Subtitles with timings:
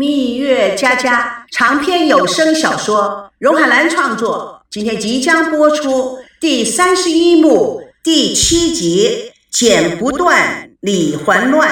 [0.00, 11.68] 蜜月佳佳长篇有声小说，荣海兰创作，今天即将播出第三十一幕第七集《剪不断，理还乱》。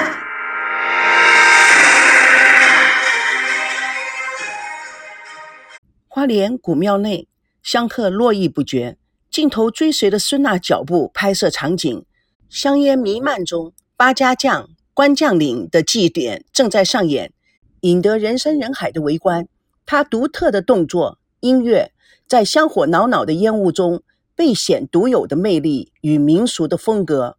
[6.07, 7.27] 花莲古庙内，
[7.63, 8.97] 香客络绎不绝，
[9.31, 12.05] 镜头追随着孙娜脚步拍摄场景，
[12.47, 17.31] 香烟弥漫中，八家将、关将领的祭典正在上演。
[17.81, 19.47] 引得人山人海的围观，
[19.85, 21.93] 他独特的动作、音乐，
[22.27, 24.03] 在香火袅袅的烟雾中，
[24.35, 27.37] 倍显独有的魅力与民俗的风格。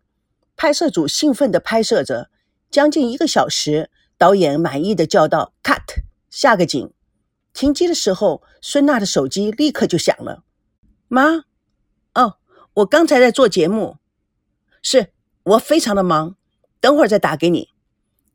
[0.56, 2.30] 拍摄组兴奋地拍摄着，
[2.70, 6.92] 将近一个小时，导演满意的叫道：“Cut，下个景。”
[7.52, 10.44] 停机的时候，孙娜的手机立刻就响了。
[11.08, 11.44] 妈，
[12.14, 12.36] 哦，
[12.74, 13.96] 我刚才在做节目，
[14.82, 15.08] 是
[15.42, 16.36] 我非常的忙，
[16.80, 17.68] 等会儿再打给你。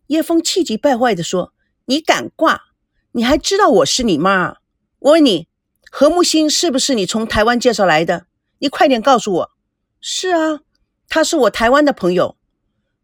[0.08, 1.55] 叶枫气急败坏地说。
[1.86, 2.62] 你敢挂？
[3.12, 4.58] 你还知道我是你妈？
[5.00, 5.48] 我问你，
[5.92, 8.26] 何木星是不是你从台湾介绍来的？
[8.58, 9.52] 你快点告诉我。
[10.02, 10.62] 是啊，
[11.08, 12.38] 他是我台湾的朋友。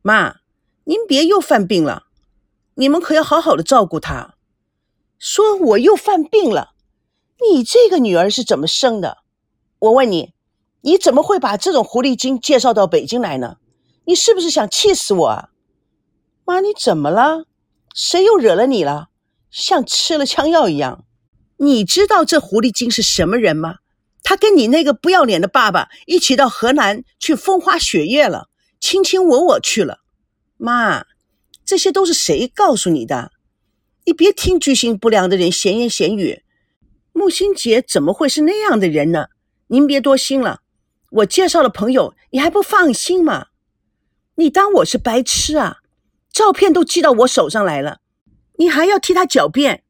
[0.02, 0.38] 妈，
[0.86, 2.08] 您别又犯病了，
[2.74, 4.34] 你们可要好好的照顾他。
[5.20, 6.74] 说我又犯病了？
[7.40, 9.20] 你这个女儿是怎么生的？
[9.78, 10.34] 我问你，
[10.82, 13.58] 你怎么会把这种狐狸精介绍到北京来呢？
[14.06, 15.50] 你是不是想气死我啊？
[16.44, 17.46] 妈，你怎么了？
[17.94, 19.10] 谁又惹了你了？
[19.50, 21.06] 像吃了枪药一样。
[21.58, 23.78] 你知道这狐狸精是什么人吗？
[24.24, 30.00] 他跟你那个不要脸的爸爸一起到河南去风花雪月了，卿卿我我去了。
[30.58, 31.06] 妈，
[31.66, 33.32] 这些都是谁告诉你的？
[34.06, 36.44] 你别听居心不良的人闲言闲语。
[37.14, 39.28] 木心姐怎么会是那样的人呢？
[39.68, 40.62] 您别多心了。
[41.10, 43.48] 我介绍了朋友，你还不放心吗？
[44.36, 45.81] 你当我是白痴啊？
[46.32, 48.00] 照片都寄到我手上来了，
[48.58, 49.84] 你还要替他狡辩？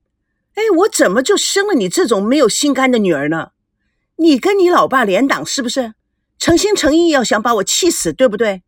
[0.55, 3.51] 哎，我怎么就生了你这种没有心肝的女儿呢？
[4.17, 5.93] 你跟你老爸联党是不是？
[6.37, 8.63] 诚心诚意要想把我气死，对不对？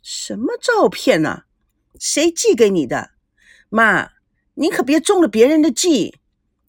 [0.00, 1.42] 什么照片呢？
[1.98, 3.10] 谁寄给你的？
[3.68, 4.10] 妈，
[4.54, 6.20] 你可别中了别人的计。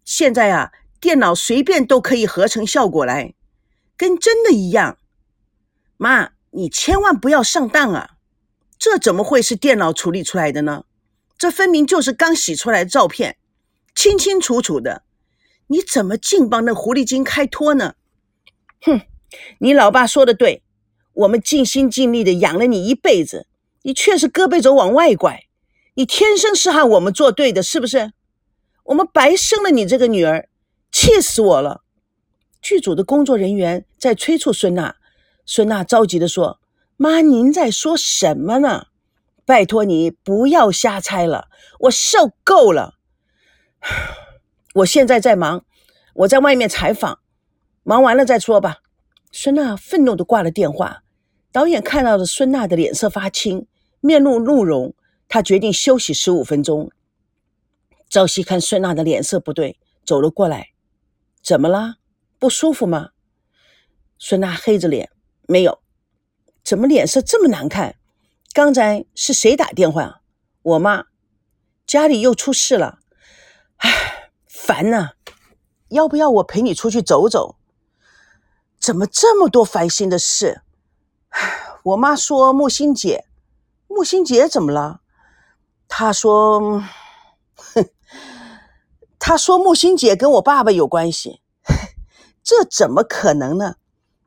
[0.04, 3.36] 现在啊，电脑随便都可以合成效果来，
[3.96, 4.98] 跟真的一样。
[5.98, 8.18] 妈，你千万不要上当啊！
[8.82, 10.86] 这怎么会是电脑处理出来的呢？
[11.38, 13.38] 这分明就是刚洗出来的照片，
[13.94, 15.04] 清清楚楚的。
[15.68, 17.94] 你怎么净帮那狐狸精开脱呢？
[18.82, 19.02] 哼，
[19.60, 20.64] 你老爸说的对，
[21.14, 23.46] 我们尽心尽力的养了你一辈子，
[23.84, 25.44] 你却是胳膊肘往外拐。
[25.94, 28.14] 你天生是和我们作对的，是不是？
[28.86, 30.50] 我们白生了你这个女儿，
[30.92, 31.84] 气死我了！
[32.60, 34.96] 剧组的工作人员在催促孙娜，
[35.46, 36.60] 孙娜着急的说。
[37.02, 38.86] 妈，您在说什么呢？
[39.44, 41.48] 拜托你不要瞎猜了，
[41.80, 43.00] 我受够了。
[44.76, 45.66] 我现在在忙，
[46.14, 47.18] 我在外面采访，
[47.82, 48.82] 忙完了再说吧。
[49.32, 51.02] 孙娜愤怒的挂了电话。
[51.52, 53.66] 导演看到了孙娜的脸色发青，
[54.00, 54.94] 面露怒容，
[55.28, 56.92] 他决定休息十五分钟。
[58.12, 60.68] 朝夕看孙娜的脸色不对，走了过来。
[61.42, 61.96] 怎么了？
[62.38, 63.10] 不舒服吗？
[64.20, 65.10] 孙娜黑着脸，
[65.48, 65.81] 没有。
[66.64, 67.96] 怎么脸色这么难看？
[68.54, 70.22] 刚才是谁打电话？
[70.62, 71.06] 我妈，
[71.88, 73.00] 家里又出事了，
[73.78, 75.12] 唉，烦呐！
[75.90, 77.56] 要不要我陪你出去走走？
[78.80, 80.62] 怎么这么多烦心的事？
[81.30, 83.26] 唉我妈说木心姐，
[83.88, 85.02] 木心姐怎么了？
[85.88, 86.84] 她说，
[87.56, 87.90] 哼，
[89.18, 91.42] 她说木心姐跟我爸爸有关系，
[92.44, 93.76] 这怎么可能呢？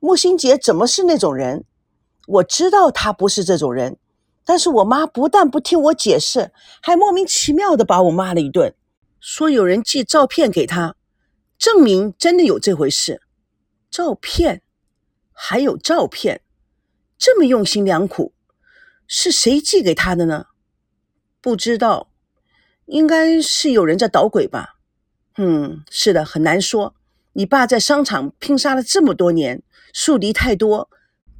[0.01, 1.65] 木心姐怎么是那种人？
[2.27, 3.99] 我知道他不是这种人，
[4.45, 6.53] 但是我妈不但不听我解释，
[6.83, 8.75] 还莫名其妙的把我骂了一顿，
[9.21, 10.97] 说有人寄照片给他，
[11.59, 13.23] 证明真的有这回事。
[13.91, 14.63] 照片，
[15.33, 16.41] 还有照片，
[17.19, 18.33] 这么用心良苦，
[19.07, 20.47] 是谁寄给他的呢？
[21.41, 22.09] 不知道，
[22.87, 24.77] 应该是有人在捣鬼吧。
[25.37, 26.95] 嗯，是的，很难说。
[27.35, 29.63] 你爸在商场拼杀了这么多年，
[29.93, 30.89] 树敌太多。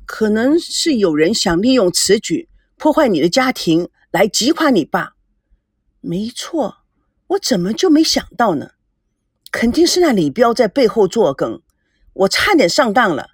[0.07, 5.15] 可能是有人想利用此举破坏你的家庭，来击垮你爸。
[6.01, 6.79] 没错，
[7.29, 8.73] 我怎么就没想到呢？
[9.51, 11.63] 肯定是那李彪在背后作梗，
[12.13, 13.31] 我差点上当了。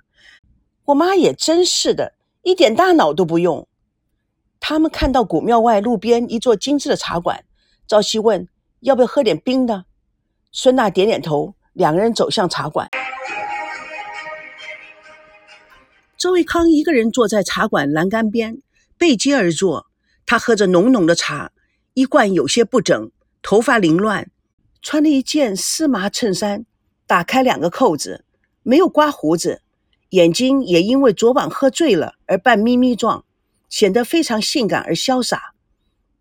[0.84, 3.66] 我妈也真是的，一点大脑都不用。
[4.60, 7.44] 他们看到古庙外路边一座精致的茶馆，
[7.88, 8.46] 朝夕问
[8.80, 9.86] 要不要喝点冰的。
[10.52, 12.88] 孙娜点点头，两个人走向茶馆。
[16.20, 18.58] 周卫康一个人坐在茶馆栏杆边，
[18.98, 19.86] 背街而坐。
[20.26, 21.50] 他喝着浓浓的茶，
[21.94, 24.30] 衣冠有些不整，头发凌乱，
[24.82, 26.66] 穿了一件丝麻衬衫，
[27.06, 28.26] 打开两个扣子，
[28.62, 29.62] 没有刮胡子，
[30.10, 33.24] 眼睛也因为昨晚喝醉了而半眯眯状，
[33.70, 35.54] 显得非常性感而潇洒。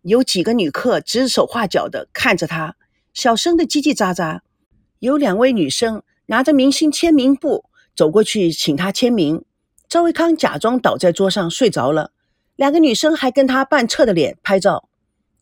[0.00, 2.74] 有几个女客指手画脚的看着他，
[3.12, 4.40] 小声的叽叽喳喳。
[5.00, 9.44] 有两位女生拿着明星签名簿走过去请他签名。
[9.90, 12.12] 赵维康假装倒在桌上睡着了，
[12.54, 14.88] 两个女生还跟他半侧的脸拍照。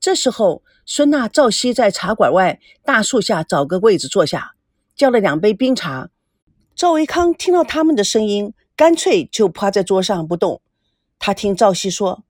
[0.01, 4.55] 这时候，孙娜、赵熙在茶馆外大树下找个位置坐下，
[4.97, 6.09] 叫了两杯冰茶。
[6.75, 10.63] 赵维康听到他们的声音，干脆就趴在桌上不动。
[11.19, 12.25] 他听赵熙说，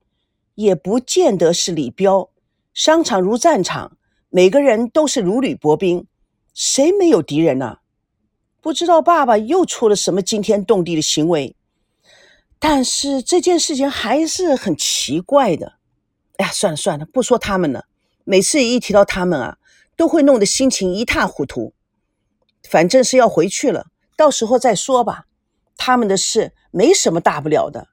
[0.56, 2.30] 也不见得是李彪。
[2.74, 3.96] 商场如战场，
[4.28, 6.04] 每个人都是如履薄冰。
[6.52, 7.78] 谁没有敌人呢？
[8.60, 11.54] 不知道爸爸又出了什么惊天动地的行为，
[12.58, 15.75] 但是这件事情还是很奇怪的。
[16.37, 17.87] 哎呀，算了算了，不说他们了。
[18.25, 19.58] 每次一提到他们啊，
[19.96, 21.72] 都会弄得心情一塌糊涂。
[22.69, 25.25] 反正是要回去了，到时候再说吧。
[25.76, 27.88] 他们的事没什么大不了的。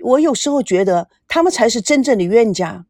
[0.00, 2.86] 我有时候觉得他们才是真正的冤家。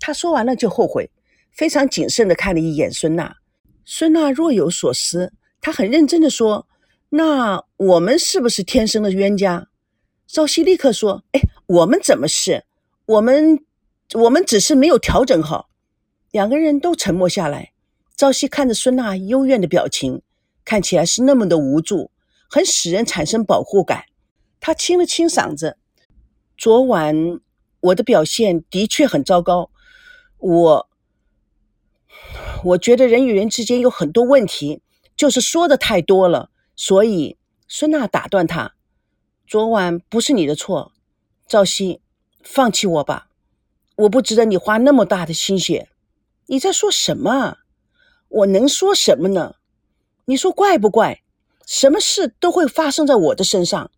[0.00, 1.10] 他说完了就后悔，
[1.52, 3.36] 非常谨慎地看了一眼孙娜。
[3.84, 6.66] 孙娜若有所思，她很认真地说
[7.10, 9.68] ：“那我们是不是天生的冤家？”
[10.36, 12.66] 赵熙立刻说：“哎，我们怎么是？
[13.06, 13.64] 我们，
[14.12, 15.70] 我们只是没有调整好。”
[16.30, 17.72] 两个人都沉默下来。
[18.14, 20.20] 赵熙看着孙娜幽怨的表情，
[20.62, 22.10] 看起来是那么的无助，
[22.50, 24.04] 很使人产生保护感。
[24.60, 25.78] 他清了清嗓子
[26.58, 27.40] ：“昨晚
[27.80, 29.70] 我的表现的确很糟糕，
[30.36, 30.88] 我。”
[32.62, 34.82] 我觉得人与人之间有很多问题，
[35.16, 36.50] 就是说的太多了。
[36.76, 38.74] 所以孙娜打断他
[39.46, 40.90] ：“昨晚不是你的错，
[41.46, 42.00] 赵熙，
[42.42, 43.28] 放弃我吧，
[43.94, 45.88] 我不值得你花那么大的心血。”
[46.48, 47.58] 你在说什么？
[48.28, 49.54] 我能说什么呢？
[50.24, 51.22] 你说怪不怪？
[51.64, 53.92] 什么事都会发生在我的身上，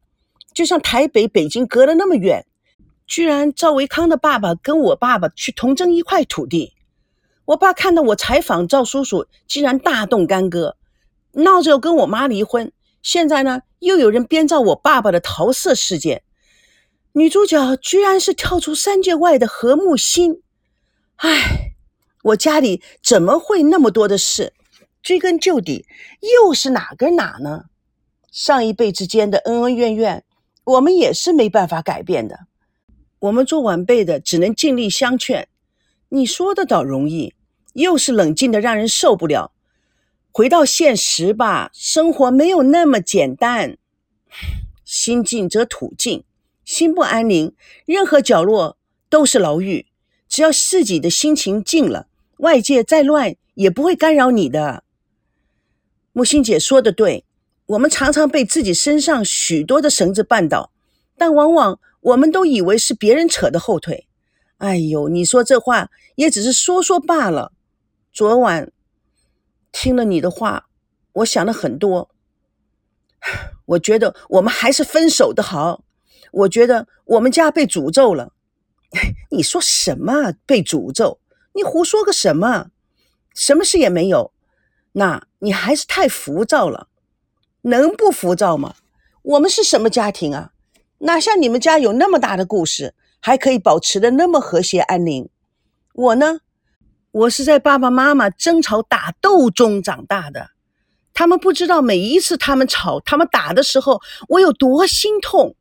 [0.53, 2.47] 就像台北、北京隔了那么远，
[3.07, 6.75] 居然赵维康的爸爸跟我爸爸去同争一块土地。
[7.47, 10.77] 我爸看到我采访赵叔叔，竟然大动干戈，
[11.33, 12.71] 闹着要跟我妈离婚。
[13.09, 16.23] 现在呢，又有人编造我爸爸的桃色事件，
[17.13, 20.43] 女主角居然是跳出三界外的何木心。
[21.17, 21.73] 唉，
[22.23, 24.53] 我家里怎么会那么多的事？
[25.03, 25.87] 追根究底，
[26.21, 27.65] 又是哪跟哪呢？
[28.31, 30.23] 上一辈之间的恩恩怨怨，
[30.65, 32.41] 我们也是没办法改变的。
[33.21, 35.49] 我们做晚辈的，只能尽力相劝。
[36.11, 37.33] 你说的倒容易。
[37.73, 39.53] 又是冷静的，让人受不了。
[40.39, 43.77] 回到现实吧，生活没有那么简单。
[44.85, 46.23] 心静则土静，
[46.65, 47.53] 心不安宁，
[47.85, 48.79] 任何角落
[49.11, 49.87] 都是牢狱。
[50.29, 52.07] 只要自己的心情静了，
[52.37, 54.85] 外界再乱也不会干扰你的。
[56.13, 57.25] 木心姐说的对，
[57.67, 60.71] 我们常常被自己身上许多的绳子绊倒，
[61.17, 64.07] 但往往我们都以为是别人扯的后腿。
[64.59, 67.51] 哎呦，你说这话也只是说说罢了。
[68.13, 68.71] 昨晚
[69.81, 70.67] 听了你的话，
[71.13, 72.11] 我想了很多。
[73.65, 75.85] 我觉得我们还是分手的好。
[76.33, 78.33] 我觉得我们家被诅咒了。
[79.31, 81.21] 你说什么被诅咒？
[81.53, 82.71] 你胡说个什么？
[83.37, 84.33] 什么事也没有。
[84.95, 86.89] 那你还是太浮躁了。
[87.63, 88.75] 能不浮躁吗？
[89.23, 90.51] 我们是什么家庭啊？
[90.99, 95.29] 哪像你们家有那么大的故事，还可以保持的那么和谐安宁？
[95.95, 96.41] 我呢？
[97.19, 100.51] 我是在爸爸妈妈争吵打斗中长大的，
[101.13, 105.57] 他们不知道每一次他们吵、他们打的时候，我有多心痛。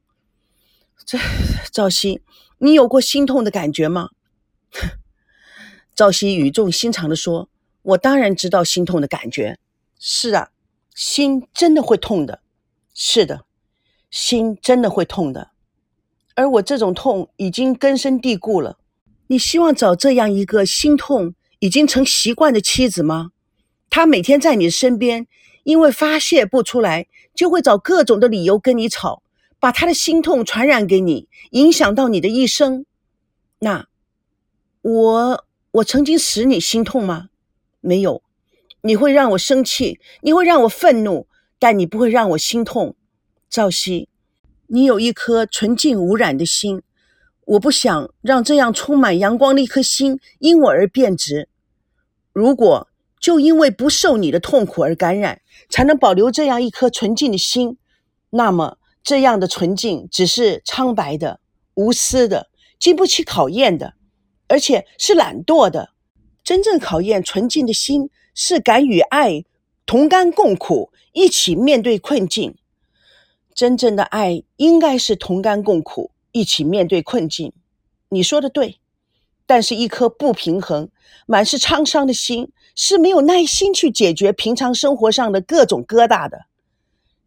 [1.04, 1.18] 这
[1.72, 2.22] 赵熙，
[2.60, 4.10] 你有过心痛的感觉吗？
[5.96, 7.50] 赵熙语重心长的说
[7.82, 9.58] ：“我当然知道心痛的感觉。
[9.98, 10.50] 是啊，
[10.94, 12.42] 心真的会痛的。
[12.94, 13.46] 是的，
[14.12, 15.50] 心真的会痛的。
[16.36, 18.78] 而我这种痛已经根深蒂固了。
[19.26, 23.32] 你希望找这样一个心痛？”已经成习惯的妻子吗？
[23.90, 25.28] 他每天在你身边，
[25.64, 29.24] 因为发泄不出来，就会找各种的理由跟你吵，
[29.60, 32.86] 把他的心痛传染给你，影响到你的一生。
[33.60, 33.88] 那
[34.82, 37.30] 我我曾经使你心痛吗？
[37.82, 38.22] 没有。
[38.82, 41.28] 你会让我生气，你会让我愤怒，
[41.60, 42.96] 但你不会让我心痛。
[43.50, 44.08] 赵熙，
[44.68, 46.84] 你有一颗纯净无染的心。
[47.48, 51.48] 我不想让这样充满阳光的一颗心因我而变质。
[52.34, 52.90] 如果
[53.22, 57.78] 就因为不受你的痛苦而感染，才能保留这样一颗纯净的心，
[58.32, 61.40] 那么这样的纯净只是苍白的、
[61.76, 63.94] 无私的、经不起考验的，
[64.48, 65.92] 而且是懒惰的。
[66.44, 69.46] 真正考验纯净的心，是敢与爱
[69.86, 72.56] 同甘共苦，一起面对困境。
[73.56, 77.54] 真正的爱应该是同甘共苦，一起面对困境。
[78.10, 78.80] 你说的对，
[79.46, 80.90] 但是一颗不平衡、
[81.26, 86.46] 满是沧桑的心，是没有耐心去解决平常生活上的各种疙瘩的。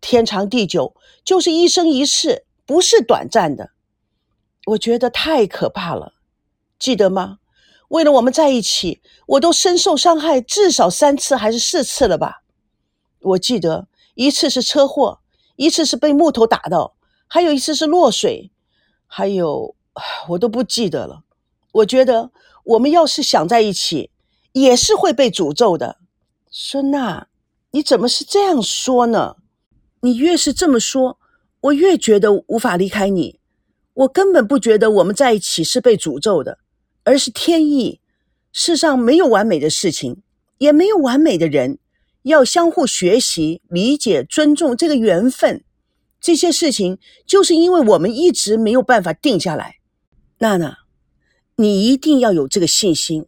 [0.01, 3.71] 天长地久，就是一生一世，不是短暂的。
[4.67, 6.15] 我觉得太可怕了，
[6.79, 7.39] 记得吗？
[7.89, 12.43] 为了我们在一起，我都深受伤害至少三次还是四次了吧？
[13.21, 15.21] 我记得一次是车祸，
[15.57, 16.95] 一次是被木头打到，
[17.27, 18.51] 还有一次是落水，
[19.13, 19.75] 还有
[20.29, 21.25] 我都不记得了。
[21.73, 22.31] 我觉得
[22.63, 24.11] 我们要是想在一起，
[24.53, 25.99] 也是会被诅咒的。
[26.49, 27.27] 孙娜，
[27.73, 29.37] 你怎么是这样说呢？
[30.03, 31.19] 你越是这么说，
[31.63, 33.41] 我越觉得无法离开你。
[33.95, 36.59] 我根本不觉得我们在一起是被诅咒的。
[37.03, 37.99] 而是天意，
[38.53, 40.23] 世上没有完美的事情，
[40.59, 41.79] 也没有完美的人，
[42.23, 45.65] 要相互学习、理解、尊重这个缘分。
[46.21, 49.77] 这些事情就是因为我们一直没有办法定下来。
[50.39, 50.79] 娜娜，
[51.57, 53.27] 你一定要有这个信心。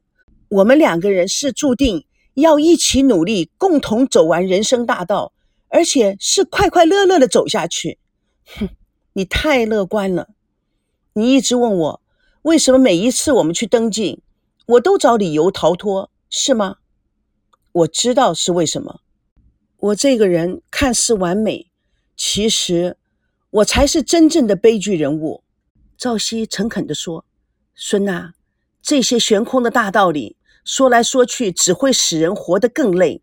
[0.49, 5.33] 我们两个人是注定要一起努力，共同走完人生大道，
[5.69, 7.99] 而且是快快乐乐的走下去。
[8.57, 8.69] 哼，
[9.15, 10.29] 你太乐观了。
[11.15, 12.03] 你一直问我。
[12.43, 14.21] 为什么每一次我们去登记，
[14.67, 16.79] 我都找理由逃脱，是吗？
[17.71, 19.01] 我知道是为什么。
[19.79, 21.71] 我这个人看似完美，
[22.17, 22.97] 其实
[23.51, 25.43] 我才是真正的悲剧人物。
[25.97, 27.25] 赵熙诚恳地说
[27.75, 28.35] ：“孙娜，
[28.83, 33.23] 这些悬空的大道理，说来说去只会使人活得更累。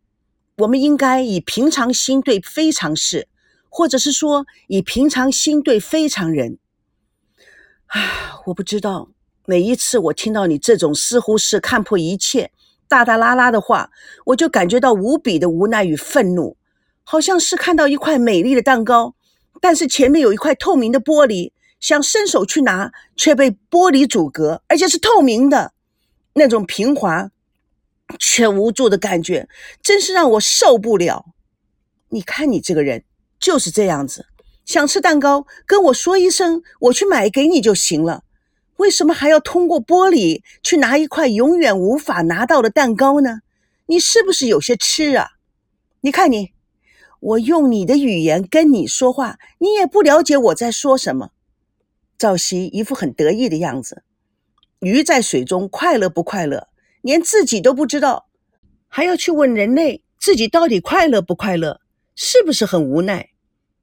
[0.58, 3.28] 我们应该以平常心对非常事，
[3.70, 6.60] 或者是说以平常心对非常人。”
[7.88, 9.10] 啊，我不知道。
[9.46, 12.52] 每一次我听到你这种似乎是看破一切、
[12.88, 13.90] 大大拉拉的话，
[14.28, 16.56] 我就感觉到无比的无奈与愤怒，
[17.12, 19.16] 好像是看到一块美丽的蛋糕，
[19.60, 25.74] 但是前面有一块透明的玻璃，想伸手去拿，却被玻璃阻隔，而且是透明的，
[26.34, 27.32] 那种平滑
[28.20, 29.50] 却无助的感觉，
[29.82, 31.26] 真是让我受不了。
[32.10, 33.04] 你看你这个人
[33.40, 34.28] 就是这样子。
[34.64, 38.22] 想吃蛋糕，跟我说一声，我去买给你就行了。
[38.78, 43.40] 为什么还要通过玻璃去拿一块永远无法拿到的蛋糕呢？
[43.88, 45.30] 你是不是有些痴啊？
[46.02, 46.52] 你看你，
[47.20, 51.32] 我用你的语言跟你说话，你也不了解我在说什么。
[52.18, 54.04] 赵熙一副很得意的样子，
[54.80, 56.68] 鱼在水中快乐不快乐，
[57.02, 58.28] 连自己都不知道，
[58.88, 61.82] 还要去问人类自己到底快乐不快乐，
[62.16, 63.30] 是不是很无奈？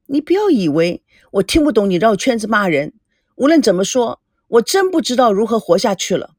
[0.06, 1.02] 你不要以为
[1.32, 2.94] 我听不懂你绕圈子骂人。
[3.34, 6.30] 无论怎么说，我真不知道如何活下去了。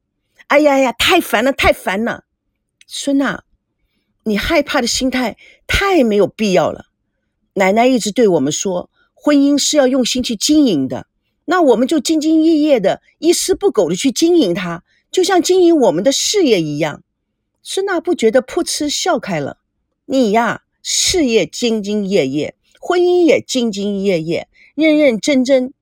[0.47, 2.23] 哎呀呀，太烦了，太烦了！
[2.87, 3.43] 孙娜，
[4.23, 5.37] 你害怕的心态
[5.67, 6.87] 太没有必要了。
[7.57, 11.07] 奶奶一直对我们说，婚姻是要用心去经营的，
[11.45, 17.01] 那我们就兢兢业业的、一丝不苟的去经营它，就像经营我们的事业一样。
[17.63, 19.57] 孙娜不觉得噗嗤笑开了。
[20.05, 22.53] 你呀，事业兢兢业业。
[22.79, 25.73] 婚姻也兢兢业业、认认真真。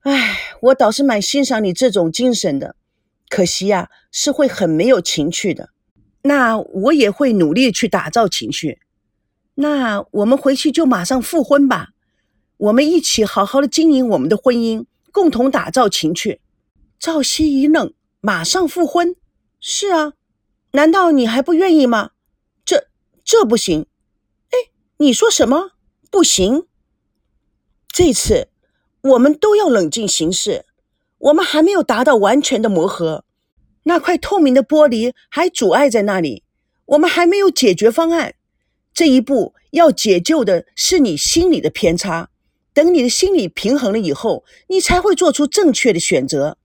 [0.00, 2.76] 哎，我倒是蛮欣赏你这种精神的，
[3.30, 5.70] 可惜呀，是会很没有情趣的。
[6.20, 8.80] 那我也会努力去打造情趣。
[9.56, 11.90] 那我们回去就马上复婚吧，
[12.56, 16.40] 我们一起好好的经营我们的婚姻，共同打造情趣。
[16.98, 19.14] 赵熙一愣，马上复婚？
[19.60, 20.14] 是啊，
[20.72, 22.10] 难道你还不愿意吗？
[22.64, 22.88] 这
[23.24, 23.86] 这不行。
[24.50, 25.70] 哎，你说什么？
[26.10, 26.66] 不行，
[27.88, 28.48] 这次
[29.02, 30.64] 我们都要冷静行事。
[31.18, 33.24] 我们还没有达到完全的磨合，
[33.84, 36.42] 那块透明的玻璃还阻碍在那里。
[36.86, 38.34] 我们还没有解决方案。
[38.94, 42.30] 这一步要解救的是你心理的偏差。
[42.72, 46.58] 等你的心理平衡了以后，你才会做出正确的选择。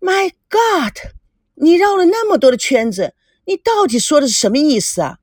[0.00, 1.12] My God，
[1.54, 5.18] 你绕了那么多的圈子，你到底说的是什么意思啊？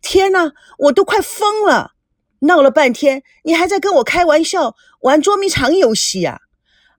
[0.00, 1.92] 天哪，我都快疯了！
[2.40, 6.40] 闹了半天，你还在跟我开玩笑，玩捉迷藏游戏呀？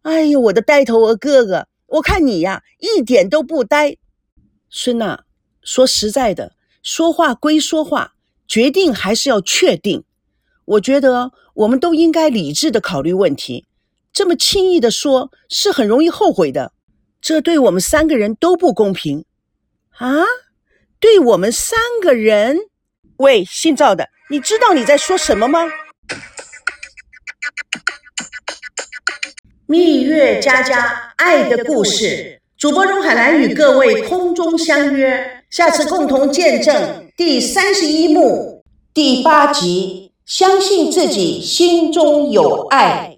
[0.03, 3.97] 哎呦，我的呆头鹅哥哥，我看你呀，一点都不呆。
[4.69, 5.23] 孙娜，
[5.63, 8.13] 说实在的，说话归说话，
[8.51, 10.03] 决定还是要确定。
[10.65, 13.65] 我觉得我们都应该理智的考虑问题，
[14.11, 16.73] 这么轻易的说，是很容易后悔的。
[17.21, 19.23] 这对我们三个人都不公平
[19.99, 20.25] 啊！
[20.99, 22.57] 对我们三个人，
[23.17, 24.09] 喂，姓赵的。
[24.29, 25.61] 你知道你在说什么吗？
[29.65, 37.00] 蜜月佳佳爱的故事，主播荣海兰与各位空中相约，下次共同见证。
[37.23, 38.63] 第三十一幕
[38.95, 43.10] 第八集，相信自己心中有爱。